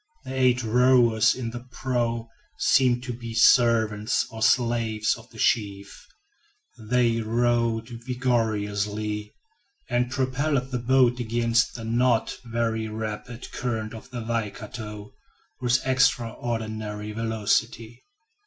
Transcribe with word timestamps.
The 0.25 0.33
eight 0.33 0.63
rowers 0.63 1.35
in 1.35 1.51
the 1.51 1.59
prow 1.59 2.27
seemed 2.57 3.03
to 3.03 3.13
be 3.13 3.35
servants 3.35 4.25
or 4.31 4.41
slaves 4.41 5.13
of 5.15 5.29
the 5.29 5.37
chief. 5.37 6.07
They 6.89 7.21
rowed 7.21 7.87
vigorously, 7.89 9.31
and 9.91 10.09
propelled 10.09 10.71
the 10.71 10.79
boat 10.79 11.19
against 11.19 11.75
the 11.75 11.83
not 11.85 12.35
very 12.43 12.87
rapid 12.87 13.51
current 13.51 13.93
of 13.93 14.09
the 14.09 14.23
Waikato, 14.23 15.13
with 15.61 15.85
extraordinary 15.85 17.11
velocity. 17.11 18.01